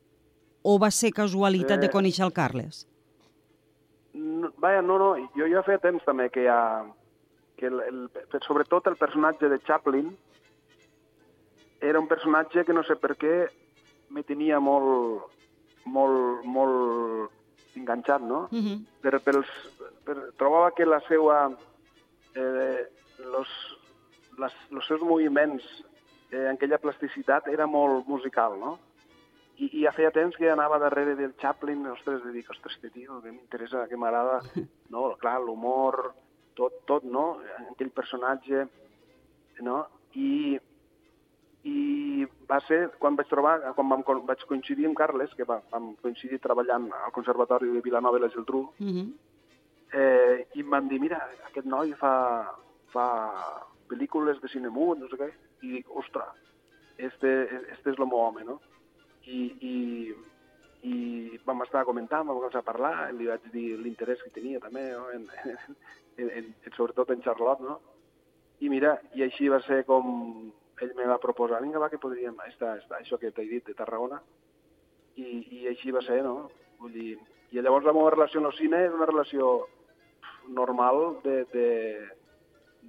O 0.64 0.78
va 0.80 0.90
ser 0.90 1.12
casualitat 1.12 1.82
eh... 1.82 1.82
de 1.84 1.90
conèixer 1.92 2.24
el 2.24 2.32
Carles? 2.38 2.86
No, 4.16 4.54
vaja, 4.64 4.80
no, 4.82 4.96
no, 5.02 5.10
jo 5.36 5.50
ja 5.52 5.66
feia 5.68 5.84
temps 5.84 6.08
també 6.08 6.30
que 6.32 6.48
ha... 6.48 6.86
que 7.60 7.68
el, 7.68 7.82
el, 7.84 8.00
sobretot 8.48 8.88
el 8.88 8.96
personatge 9.00 9.52
de 9.52 9.60
Chaplin 9.68 10.10
era 11.84 12.00
un 12.00 12.08
personatge 12.08 12.64
que 12.64 12.74
no 12.74 12.84
sé 12.88 12.96
per 12.96 13.14
què 13.20 13.36
me 14.16 14.24
tenia 14.24 14.62
molt, 14.64 15.28
molt, 15.86 16.44
molt 16.48 17.76
enganxat, 17.76 18.24
no? 18.24 18.48
Uh 18.48 18.64
-huh. 18.64 18.78
per, 19.04 19.20
pels, 19.20 19.48
per, 20.08 20.32
trobava 20.40 20.72
que 20.72 20.86
la 20.86 21.04
seva... 21.08 21.50
Eh, 22.36 22.84
los, 23.32 23.48
les, 24.42 24.58
els 24.72 24.88
seus 24.88 25.02
moviments 25.02 25.64
eh, 26.32 26.46
en 26.46 26.56
aquella 26.56 26.82
plasticitat 26.82 27.48
era 27.52 27.68
molt 27.68 28.08
musical, 28.08 28.60
no? 28.60 28.76
I, 29.56 29.70
i 29.70 29.84
ja 29.86 29.94
feia 29.96 30.12
temps 30.12 30.36
que 30.36 30.50
anava 30.52 30.80
darrere 30.82 31.16
del 31.16 31.36
Chaplin, 31.40 31.86
ostres, 31.88 32.22
de 32.26 32.34
dir, 32.36 32.44
ostres, 32.50 32.76
este 32.76 32.92
tio, 32.92 33.22
que 33.24 33.32
m'interessa, 33.32 33.88
que 33.88 34.00
m'agrada, 34.00 34.42
no? 34.94 35.08
Clar, 35.22 35.40
l'humor, 35.44 36.14
tot, 36.60 36.82
tot, 36.90 37.06
no? 37.08 37.28
Aquell 37.72 37.94
personatge, 37.96 38.66
no? 39.64 39.84
I, 40.16 40.58
i 41.68 41.78
va 42.50 42.60
ser 42.68 42.82
quan 43.00 43.16
vaig 43.20 43.30
trobar, 43.32 43.58
quan 43.78 43.94
vam, 43.94 44.04
vaig 44.28 44.44
coincidir 44.50 44.90
amb 44.90 44.98
Carles, 45.00 45.32
que 45.38 45.48
va, 45.48 45.62
vam 45.72 45.94
coincidir 46.04 46.42
treballant 46.44 46.90
al 47.04 47.16
Conservatori 47.16 47.72
de 47.72 47.84
Vilanova 47.86 48.20
i 48.20 48.26
la 48.26 48.32
Geltrú, 48.34 48.66
uh 48.68 48.92
-huh. 48.92 49.08
eh, 49.94 50.48
i 50.54 50.62
em 50.62 50.70
van 50.70 50.88
dir, 50.88 51.00
mira, 51.00 51.22
aquest 51.48 51.66
noi 51.68 51.94
fa, 51.94 52.52
fa 52.92 53.08
pel·lícules 53.90 54.40
de 54.42 54.52
cine 54.52 54.72
mut, 54.74 55.00
no 55.00 55.10
sé 55.12 55.20
què, 55.20 55.32
i 55.64 55.74
dic, 55.78 55.92
ostres, 56.02 56.46
este, 56.98 57.34
este 57.76 57.92
és 57.94 58.00
el 58.00 58.08
meu 58.08 58.22
home, 58.22 58.46
no? 58.48 58.60
I, 59.26 59.42
i, 59.72 59.76
i 60.86 60.96
vam 61.46 61.64
estar 61.66 61.86
comentant, 61.88 62.28
vam 62.28 62.40
començar 62.40 62.62
a 62.62 62.68
parlar, 62.68 62.94
li 63.14 63.30
vaig 63.30 63.50
dir 63.54 63.72
l'interès 63.82 64.22
que 64.24 64.34
tenia 64.36 64.62
també, 64.64 64.88
no? 64.94 65.10
en, 65.16 65.26
en, 65.46 65.58
en, 66.18 66.32
en, 66.40 66.54
sobretot 66.78 67.12
en 67.14 67.24
Charlotte, 67.26 67.66
no? 67.66 67.80
I 68.64 68.70
mira, 68.72 68.96
i 69.18 69.26
així 69.26 69.50
va 69.52 69.60
ser 69.66 69.82
com 69.88 70.06
ell 70.82 70.92
me 70.96 71.08
va 71.08 71.20
proposar, 71.24 71.62
vinga, 71.64 71.80
va, 71.80 71.90
que 71.92 72.00
podríem, 72.02 72.36
està, 72.50 72.76
està, 72.82 73.00
això 73.00 73.20
que 73.20 73.32
t'he 73.32 73.48
dit, 73.48 73.64
de 73.68 73.76
Tarragona, 73.78 74.20
i, 75.16 75.26
i 75.60 75.68
així 75.72 75.94
va 75.96 76.04
ser, 76.04 76.22
no? 76.24 76.50
Vull 76.82 76.96
dir, 76.96 77.14
i 77.52 77.62
llavors 77.64 77.88
la 77.88 77.94
meva 77.96 78.12
relació 78.12 78.42
amb 78.42 78.52
el 78.52 78.58
cine 78.58 78.82
és 78.88 78.96
una 78.96 79.08
relació 79.08 79.52
normal 80.56 81.22
de, 81.24 81.38
de, 81.54 81.70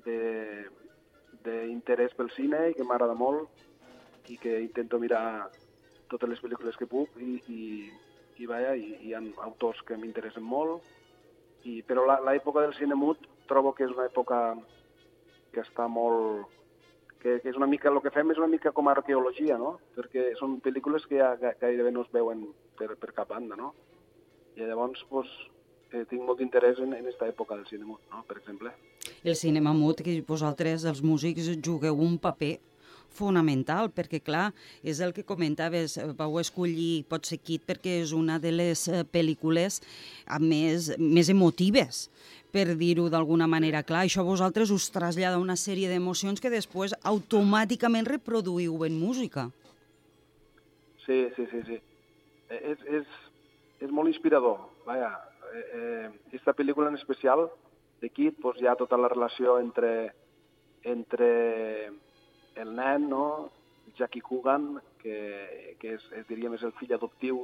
de, 0.07 0.19
d'interès 1.47 2.15
pel 2.19 2.33
cine 2.35 2.71
i 2.71 2.75
que 2.77 2.85
m'agrada 2.85 3.15
molt 3.15 3.65
i 4.33 4.37
que 4.43 4.59
intento 4.61 4.99
mirar 4.99 5.49
totes 6.11 6.31
les 6.31 6.43
pel·lícules 6.43 6.77
que 6.79 6.89
puc 6.91 7.15
i, 7.23 7.39
i, 7.53 7.63
i, 8.43 8.47
vaja, 8.51 8.75
i, 8.75 8.93
hi 9.07 9.15
ha 9.15 9.23
autors 9.47 9.83
que 9.87 9.99
m'interessen 9.99 10.45
molt, 10.45 10.85
i, 11.67 11.81
però 11.87 12.05
l'època 12.27 12.63
del 12.65 12.75
cine 12.79 12.99
mut 12.99 13.23
trobo 13.51 13.73
que 13.75 13.87
és 13.87 13.95
una 13.95 14.09
època 14.11 14.41
que 15.55 15.65
està 15.65 15.89
molt... 15.89 16.53
Que, 17.17 17.39
que 17.41 17.49
és 17.49 17.57
una 17.59 17.67
mica, 17.67 17.89
el 17.89 17.99
que 18.05 18.13
fem 18.15 18.29
és 18.31 18.39
una 18.39 18.51
mica 18.51 18.71
com 18.77 18.87
a 18.87 18.93
arqueologia, 18.93 19.57
no? 19.59 19.79
Perquè 19.97 20.29
són 20.39 20.59
pel·lícules 20.63 21.07
que 21.09 21.17
ja 21.19 21.33
gairebé 21.41 21.91
no 21.91 22.05
es 22.05 22.11
veuen 22.13 22.45
per, 22.79 22.93
per 23.01 23.15
cap 23.17 23.33
banda, 23.33 23.57
no? 23.59 23.73
I 24.55 24.69
llavors, 24.69 25.01
pues, 25.09 25.31
eh, 25.93 26.05
tinc 26.11 26.23
molt 26.23 26.43
d'interès 26.43 26.79
en, 26.85 26.93
en 26.93 27.01
aquesta 27.01 27.29
època 27.33 27.57
del 27.57 27.67
cine 27.71 27.89
mut, 27.89 28.05
no? 28.13 28.23
per 28.29 28.37
exemple. 28.43 28.73
El 29.25 29.37
cinema 29.37 29.73
mut, 29.77 30.03
que 30.05 30.21
vosaltres, 30.27 30.85
els 30.85 31.03
músics, 31.03 31.49
jugueu 31.65 32.01
un 32.03 32.19
paper 32.19 32.57
fonamental, 33.17 33.91
perquè 33.95 34.21
clar, 34.25 34.51
és 34.85 35.01
el 35.05 35.15
que 35.17 35.25
comentaves, 35.27 35.97
vau 36.19 36.39
escollir 36.41 37.07
Pot 37.09 37.29
ser 37.29 37.39
Kit 37.41 37.65
perquè 37.67 38.01
és 38.03 38.13
una 38.17 38.39
de 38.43 38.53
les 38.53 38.87
eh, 38.91 39.03
pel·lícules 39.09 39.81
més, 40.43 40.91
més 40.99 41.31
emotives, 41.33 42.07
per 42.53 42.67
dir-ho 42.79 43.09
d'alguna 43.13 43.49
manera. 43.51 43.85
Clar, 43.87 44.05
això 44.07 44.25
vosaltres 44.27 44.73
us 44.75 44.89
trasllada 44.93 45.41
una 45.43 45.57
sèrie 45.61 45.91
d'emocions 45.93 46.43
que 46.43 46.53
després 46.53 46.97
automàticament 47.05 48.09
reproduïu 48.09 48.85
en 48.87 48.99
música. 49.01 49.49
Sí, 51.07 51.27
sí, 51.37 51.47
sí, 51.53 51.63
sí. 51.69 51.81
Eh, 52.51 52.61
és, 52.73 52.85
és, 53.01 53.21
és 53.87 53.93
molt 53.95 54.11
inspirador. 54.11 54.59
Vaja, 54.87 55.13
eh, 55.55 56.11
esta 56.37 56.55
pel·lícula 56.57 56.91
en 56.91 56.99
especial 56.99 57.49
de 58.01 58.11
Kit, 58.11 58.41
pues, 58.41 58.61
hi 58.61 58.67
ha 58.67 58.77
tota 58.77 58.99
la 59.01 59.09
relació 59.09 59.59
entre, 59.59 60.13
entre 60.85 61.29
el 62.57 62.75
nen, 62.75 63.09
no? 63.09 63.51
Jackie 63.97 64.21
Coogan, 64.21 64.81
que, 65.01 65.77
que 65.81 65.95
és, 65.97 66.05
és, 66.13 66.27
diríem, 66.29 66.57
és 66.57 66.65
el 66.67 66.75
fill 66.77 66.93
adoptiu 66.97 67.41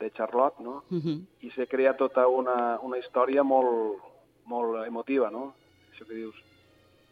de 0.00 0.10
Charlotte, 0.16 0.62
no? 0.62 0.82
Uh 0.90 1.00
-huh. 1.00 1.18
I 1.40 1.50
se 1.50 1.66
crea 1.66 1.96
tota 1.96 2.26
una, 2.28 2.78
una 2.82 2.98
història 2.98 3.42
molt, 3.42 4.00
molt 4.44 4.86
emotiva, 4.86 5.30
no? 5.30 5.54
Això 5.92 6.06
que 6.06 6.14
dius. 6.14 6.36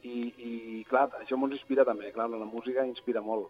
I, 0.02 0.32
i 0.38 0.84
clar, 0.88 1.10
això 1.20 1.34
ens 1.34 1.52
inspira 1.52 1.84
també, 1.84 2.12
clar, 2.12 2.30
la 2.30 2.44
música 2.44 2.87
inspira 2.87 3.20
molt. 3.20 3.48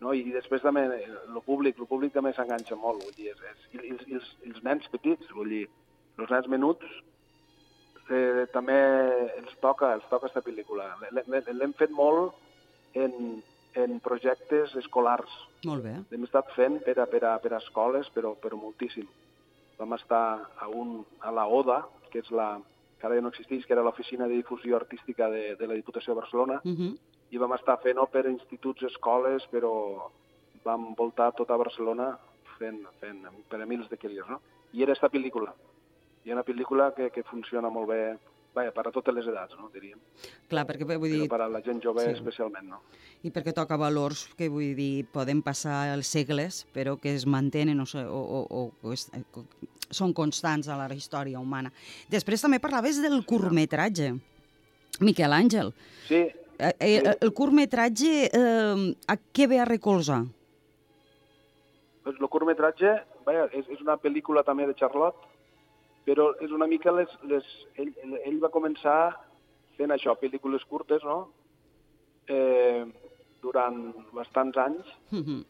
No? 0.00 0.12
I 0.14 0.32
després 0.32 0.62
també 0.62 0.82
el 0.82 1.42
públic, 1.46 1.78
el 1.78 1.86
públic 1.86 2.12
també 2.12 2.32
s'enganxa 2.32 2.76
molt, 2.76 3.02
vull 3.04 3.14
dir, 3.16 3.30
és, 3.30 3.40
és, 3.52 3.58
i, 3.72 3.86
i, 3.86 4.14
els, 4.14 4.36
i 4.42 4.50
els 4.50 4.62
nens 4.62 4.88
petits, 4.88 5.30
vull 5.30 5.48
dir, 5.48 5.68
els 6.18 6.30
nens 6.30 6.48
menuts 6.48 6.86
eh, 8.14 8.46
també 8.52 8.76
ens 9.38 9.54
toca, 9.60 9.94
ens 9.96 10.04
toca 10.10 10.26
aquesta 10.26 10.42
pel·lícula. 10.44 10.88
L'hem 11.12 11.74
fet 11.78 11.90
molt 11.90 12.34
en, 12.94 13.42
en 13.74 13.98
projectes 14.04 14.74
escolars. 14.80 15.32
Molt 15.68 15.84
bé. 15.86 15.94
L'hem 16.10 16.26
estat 16.26 16.50
fent 16.56 16.80
per 16.86 16.98
a, 17.00 17.06
per 17.10 17.22
a, 17.28 17.36
per 17.42 17.54
a 17.54 17.60
escoles, 17.60 18.10
però, 18.14 18.34
però 18.40 18.58
moltíssim. 18.60 19.08
Vam 19.78 19.96
estar 19.96 20.24
a, 20.58 20.68
un, 20.68 21.00
a 21.20 21.32
la 21.34 21.46
ODA, 21.48 21.80
que 22.12 22.22
és 22.22 22.30
la, 22.34 22.54
que 22.98 23.08
ara 23.08 23.18
ja 23.18 23.24
no 23.24 23.32
existeix, 23.32 23.64
que 23.66 23.74
era 23.76 23.84
l'Oficina 23.86 24.28
de 24.28 24.38
Difusió 24.40 24.76
Artística 24.76 25.30
de, 25.32 25.56
de 25.58 25.68
la 25.68 25.78
Diputació 25.78 26.14
de 26.14 26.20
Barcelona, 26.20 26.60
uh 26.64 26.68
mhm. 26.68 26.92
-huh. 26.92 26.98
i 27.30 27.38
vam 27.38 27.54
estar 27.54 27.80
fent-ho 27.80 28.06
per 28.06 28.26
instituts, 28.26 28.82
escoles, 28.82 29.42
però 29.50 30.10
vam 30.64 30.94
voltar 30.94 31.32
tota 31.32 31.56
Barcelona 31.56 32.18
fent, 32.58 32.86
fent 33.00 33.26
per 33.48 33.60
a 33.60 33.66
mils 33.66 33.88
de 33.88 33.96
quilòmetres, 33.96 34.28
no? 34.28 34.40
I 34.72 34.82
era 34.82 34.92
aquesta 34.92 35.08
pel·lícula 35.08 35.54
hi 36.24 36.30
ha 36.30 36.36
una 36.38 36.46
pel·lícula 36.46 36.92
que, 36.96 37.10
que 37.14 37.24
funciona 37.26 37.70
molt 37.72 37.90
bé 37.90 38.02
Vaja, 38.52 38.68
per 38.68 38.82
a 38.84 38.90
totes 38.92 39.14
les 39.16 39.28
edats, 39.30 39.54
no, 39.56 39.70
diríem. 39.72 39.96
Clar, 40.50 40.66
perquè 40.68 40.84
vull 40.84 41.08
dir... 41.08 41.22
Però 41.22 41.30
per 41.32 41.44
a 41.46 41.48
la 41.48 41.62
gent 41.64 41.78
jove 41.80 42.04
sí. 42.04 42.12
especialment, 42.12 42.66
no? 42.68 42.82
I 43.24 43.30
perquè 43.32 43.54
toca 43.56 43.78
valors 43.80 44.26
que, 44.36 44.50
vull 44.52 44.74
dir, 44.76 45.06
poden 45.14 45.40
passar 45.46 45.86
els 45.94 46.10
segles, 46.12 46.66
però 46.74 46.98
que 47.00 47.14
es 47.16 47.24
mantenen 47.24 47.80
o, 47.80 47.86
o, 48.02 48.42
o, 48.44 48.66
o 48.76 48.92
es, 48.92 49.06
són 49.88 50.12
constants 50.12 50.68
a 50.68 50.76
la 50.76 50.90
història 50.92 51.40
humana. 51.40 51.72
Després 52.12 52.44
també 52.44 52.60
parlaves 52.60 53.00
del 53.00 53.22
curtmetratge. 53.24 54.12
Miquel 55.00 55.32
Àngel. 55.32 55.72
Sí. 56.10 56.20
Eh, 56.28 56.74
eh, 56.76 56.94
sí. 57.00 57.16
El 57.24 57.32
curtmetratge, 57.32 58.14
eh, 58.28 58.86
a 59.08 59.16
què 59.32 59.48
ve 59.48 59.64
a 59.64 59.68
recolzar? 59.68 60.26
Pues 62.04 62.20
el 62.20 62.28
curtmetratge, 62.28 62.98
vaja, 63.24 63.48
és, 63.56 63.64
és 63.72 63.80
una 63.80 63.96
pel·lícula 63.96 64.44
també 64.44 64.68
de 64.68 64.76
Charlotte, 64.76 65.31
però 66.06 66.32
és 66.42 66.50
una 66.50 66.66
mica 66.66 66.92
les... 66.92 67.12
les 67.30 67.46
ell, 67.78 67.92
ell 68.24 68.40
va 68.42 68.52
començar 68.54 69.14
fent 69.78 69.94
això, 69.94 70.14
pel·lícules 70.20 70.64
curtes, 70.70 71.04
no? 71.06 71.32
Eh, 72.30 72.84
durant 73.42 73.78
bastants 74.14 74.56
anys. 74.56 74.86
Mm 75.10 75.22
-hmm. 75.22 75.44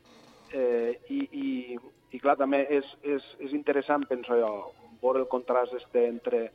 eh, 0.52 1.00
i, 1.08 1.20
i, 1.32 1.78
I, 2.12 2.18
clar, 2.18 2.36
també 2.36 2.66
és, 2.70 2.86
és, 3.02 3.22
és 3.38 3.52
interessant, 3.52 4.06
penso 4.08 4.36
jo, 4.36 4.72
veure 5.02 5.20
el 5.20 5.28
contrast 5.28 5.72
este 5.74 6.06
entre, 6.06 6.52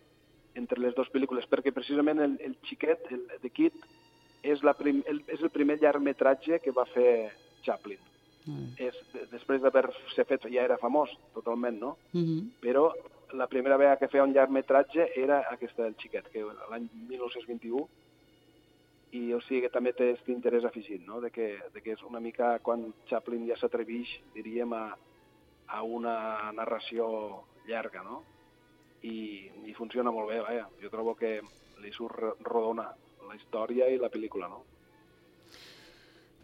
entre 0.53 0.81
les 0.81 0.95
dues 0.95 1.09
pel·lícules, 1.09 1.47
perquè 1.49 1.71
precisament 1.71 2.19
el, 2.19 2.37
el 2.39 2.55
xiquet, 2.63 3.11
el 3.11 3.25
The 3.41 3.49
Kid, 3.49 3.73
és, 4.43 4.61
la 4.63 4.73
prim, 4.73 5.03
el, 5.05 5.23
és 5.27 5.41
el 5.41 5.49
primer 5.49 5.79
llargmetratge 5.81 6.59
que 6.59 6.71
va 6.71 6.85
fer 6.85 7.31
Chaplin. 7.65 7.99
Mm. 8.45 8.69
És, 8.77 8.95
després 9.31 9.61
d'haver-se 9.61 10.23
fet, 10.23 10.45
ja 10.53 10.63
era 10.63 10.77
famós, 10.77 11.09
totalment, 11.33 11.79
no? 11.79 11.97
Mm 12.13 12.23
-hmm. 12.23 12.41
Però 12.61 12.93
la 13.33 13.47
primera 13.47 13.77
vegada 13.77 13.97
que 13.99 14.07
feia 14.11 14.23
un 14.23 14.33
llargmetratge 14.33 15.09
era 15.19 15.41
aquesta 15.51 15.83
del 15.83 15.97
xiquet, 15.99 16.29
que 16.31 16.43
l'any 16.43 16.87
1921, 17.09 17.87
i 19.17 19.33
o 19.33 19.39
sigui 19.45 19.63
que 19.65 19.71
també 19.73 19.93
té 19.95 20.11
aquest 20.11 20.29
interès 20.31 20.65
afegit, 20.67 21.03
no? 21.07 21.21
de, 21.23 21.31
que, 21.31 21.49
de 21.73 21.83
que 21.83 21.95
és 21.95 22.03
una 22.03 22.19
mica 22.23 22.57
quan 22.63 22.85
Chaplin 23.09 23.45
ja 23.47 23.57
s'atreveix, 23.59 24.17
diríem, 24.35 24.73
a, 24.75 24.97
a 25.67 25.83
una 25.83 26.15
narració 26.55 27.07
llarga, 27.67 28.03
no? 28.03 28.23
I, 29.07 29.17
i 29.69 29.75
funciona 29.77 30.11
molt 30.11 30.31
bé, 30.31 30.39
vaja. 30.41 30.65
Jo 30.81 30.91
trobo 30.91 31.13
que 31.15 31.37
li 31.83 31.91
surt 31.93 32.41
rodona 32.47 32.87
la 33.27 33.35
història 33.35 33.87
i 33.91 33.99
la 34.01 34.09
pel·lícula, 34.11 34.49
no? 34.51 34.63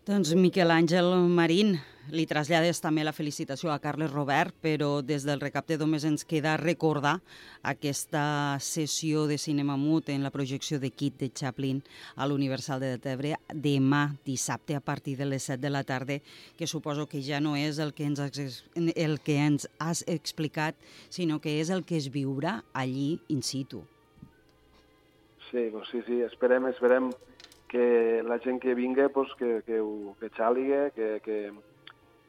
Doncs 0.04 0.34
Miquel 0.36 0.68
Àngel 0.68 1.06
Marín, 1.32 1.78
li 2.12 2.26
trasllades 2.28 2.82
també 2.84 3.06
la 3.08 3.14
felicitació 3.16 3.70
a 3.72 3.78
Carles 3.80 4.12
Robert, 4.12 4.52
però 4.60 4.98
des 5.00 5.24
del 5.24 5.40
recapte 5.40 5.78
només 5.80 6.04
ens 6.04 6.28
queda 6.28 6.58
recordar 6.60 7.14
aquesta 7.72 8.58
sessió 8.60 9.24
de 9.32 9.38
cinema 9.40 9.78
mut 9.80 10.12
en 10.12 10.28
la 10.28 10.34
projecció 10.36 10.82
de 10.84 10.92
Kit 10.92 11.16
de 11.24 11.32
Chaplin 11.32 11.80
a 12.20 12.28
l'Universal 12.28 12.84
de 12.84 12.92
Tebre 13.00 13.38
demà 13.48 14.04
dissabte 14.28 14.76
a 14.76 14.84
partir 14.84 15.16
de 15.16 15.32
les 15.32 15.48
7 15.48 15.64
de 15.64 15.72
la 15.72 15.86
tarda, 15.88 16.20
que 16.60 16.68
suposo 16.68 17.08
que 17.08 17.24
ja 17.24 17.40
no 17.40 17.56
és 17.56 17.80
el 17.80 17.96
que 17.96 18.04
ens 18.04 18.20
has, 18.20 18.64
el 18.76 19.20
que 19.24 19.40
ens 19.40 19.72
has 19.80 20.04
explicat, 20.04 20.76
sinó 21.08 21.40
que 21.40 21.62
és 21.62 21.72
el 21.72 21.88
que 21.88 21.96
es 21.96 22.12
viurà 22.12 22.60
allí 22.74 23.22
in 23.32 23.40
situ. 23.40 23.86
Sí, 25.48 25.70
sí, 25.94 26.04
sí, 26.04 26.26
esperem, 26.28 26.68
esperem 26.76 27.14
que 27.74 28.22
la 28.22 28.38
gent 28.38 28.60
que 28.62 28.76
vingui 28.78 29.08
pues, 29.10 29.34
que, 29.40 29.64
que, 29.66 29.80
ho, 29.82 30.14
que 30.20 30.30
xàliga 30.38 30.92
que, 30.94 31.08
que, 31.26 31.38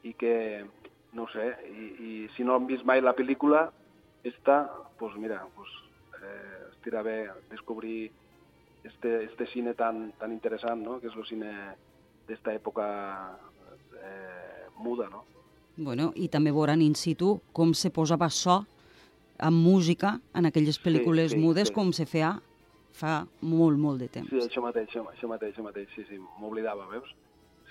i 0.01 0.13
que, 0.17 0.65
no 1.13 1.27
sé, 1.29 1.51
i, 1.69 1.85
i 2.01 2.13
si 2.33 2.43
no 2.43 2.55
han 2.57 2.65
vist 2.65 2.81
mai 2.81 3.03
la 3.03 3.13
pel·lícula, 3.13 3.67
esta, 4.25 4.63
pues 4.97 5.13
mira, 5.21 5.43
pues, 5.53 5.69
eh, 6.17 6.63
estirà 6.71 7.03
bé 7.05 7.29
descobrir 7.51 8.09
este, 8.83 9.25
este 9.25 9.45
cine 9.53 9.75
tan, 9.75 10.13
tan 10.17 10.33
interessant, 10.33 10.81
no? 10.81 10.97
que 10.99 11.13
és 11.13 11.17
el 11.17 11.29
cine 11.29 11.53
d'esta 12.25 12.57
època 12.57 12.89
eh, 14.01 14.65
muda, 14.81 15.11
no? 15.13 15.27
Bueno, 15.77 16.09
i 16.17 16.25
també 16.33 16.55
veuran 16.55 16.81
in 16.81 16.97
situ 16.97 17.35
com 17.53 17.77
se 17.77 17.93
posava 17.93 18.31
so 18.33 18.63
amb 19.37 19.61
música 19.61 20.15
en 20.33 20.49
aquelles 20.49 20.81
pel·lícules 20.81 21.33
sí, 21.33 21.37
sí, 21.37 21.45
mudes 21.45 21.69
sí. 21.69 21.77
com 21.77 21.93
se 21.93 22.09
feia 22.09 22.39
fa 22.95 23.15
molt, 23.43 23.79
molt 23.79 24.03
de 24.03 24.09
temps. 24.11 24.31
Sí, 24.31 24.41
això 24.41 24.63
mateix, 24.63 24.89
això 24.89 25.29
mateix, 25.29 25.53
això 25.53 25.65
mateix, 25.65 25.89
sí, 25.95 26.05
sí, 26.09 26.19
m'oblidava, 26.39 26.87
veus? 26.91 27.11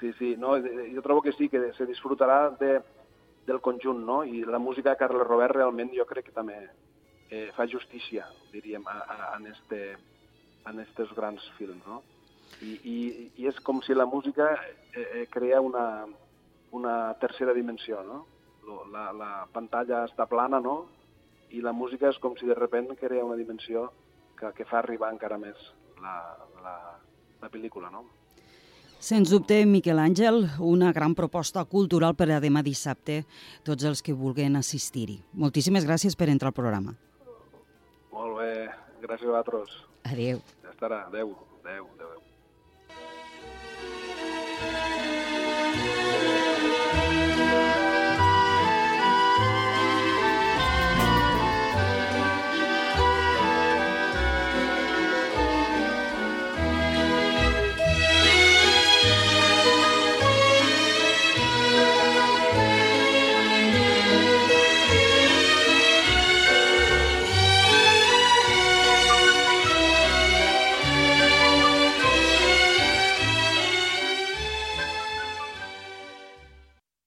Sí, 0.00 0.12
sí, 0.18 0.34
no, 0.36 0.56
jo 0.58 1.04
trobo 1.04 1.22
que 1.22 1.32
sí, 1.32 1.48
que 1.48 1.60
se 1.78 1.86
disfrutarà 1.88 2.50
de, 2.60 2.80
del 3.46 3.60
conjunt, 3.60 4.02
no? 4.04 4.22
I 4.24 4.44
la 4.44 4.58
música 4.58 4.90
de 4.90 5.00
Carles 5.00 5.26
Robert 5.26 5.54
realment 5.56 5.92
jo 5.94 6.06
crec 6.08 6.28
que 6.28 6.36
també 6.36 6.58
eh, 7.30 7.50
fa 7.56 7.66
justícia, 7.70 8.26
diríem, 8.52 8.84
a, 8.86 8.98
a, 8.98 9.30
en, 9.38 9.46
este, 9.52 9.96
en 10.66 10.84
grans 11.16 11.48
films, 11.58 11.86
no? 11.86 12.02
I, 12.62 12.78
i, 12.84 12.98
i 13.40 13.48
és 13.48 13.58
com 13.64 13.80
si 13.82 13.94
la 13.94 14.06
música 14.06 14.52
eh, 14.94 15.22
eh, 15.22 15.26
crea 15.30 15.60
una, 15.60 16.06
una 16.72 17.14
tercera 17.20 17.54
dimensió, 17.54 18.02
no? 18.02 18.24
La, 18.92 19.10
la 19.12 19.46
pantalla 19.52 20.04
està 20.08 20.26
plana, 20.26 20.60
no? 20.60 20.86
I 21.52 21.60
la 21.60 21.72
música 21.72 22.08
és 22.08 22.18
com 22.18 22.36
si 22.36 22.46
de 22.46 22.56
repente 22.56 22.96
crea 22.96 23.24
una 23.24 23.36
dimensió 23.36 23.90
que, 24.38 24.52
que 24.56 24.66
fa 24.68 24.80
arribar 24.80 25.12
encara 25.14 25.38
més 25.40 25.70
la, 26.02 26.14
la, 26.64 26.74
la 27.42 27.50
pel·lícula, 27.52 27.90
no? 27.92 28.04
Sens 29.04 29.28
dubte, 29.28 29.58
Miquel 29.68 30.00
Àngel, 30.00 30.46
una 30.64 30.90
gran 30.96 31.12
proposta 31.14 31.64
cultural 31.68 32.14
per 32.16 32.30
a 32.32 32.40
demà 32.40 32.62
dissabte, 32.64 33.18
tots 33.66 33.84
els 33.84 34.00
que 34.00 34.16
vulguin 34.16 34.56
assistir-hi. 34.56 35.18
Moltíssimes 35.36 35.84
gràcies 35.84 36.16
per 36.16 36.30
entrar 36.32 36.54
al 36.54 36.56
programa. 36.56 36.96
Molt 38.14 38.38
bé, 38.40 38.52
gràcies 39.04 39.28
a 39.28 39.34
vosaltres. 39.34 39.76
Adéu. 40.08 40.40
Ja 40.64 40.72
estarà, 40.72 41.04
adéu, 41.10 41.36
adéu, 41.60 41.84
adéu. 41.84 42.14
adéu. 42.14 42.33